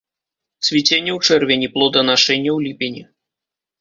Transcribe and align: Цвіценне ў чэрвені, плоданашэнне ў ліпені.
Цвіценне 0.67 1.11
ў 1.17 1.39
чэрвені, 1.39 1.67
плоданашэнне 1.75 2.51
ў 2.55 2.59
ліпені. 2.67 3.01